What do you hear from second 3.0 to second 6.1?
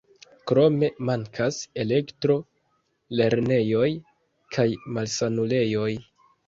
lernejoj kaj malsanulejoj.